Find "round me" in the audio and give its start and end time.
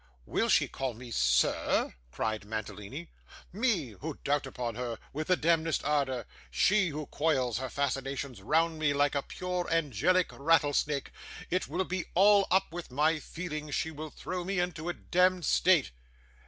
8.41-8.93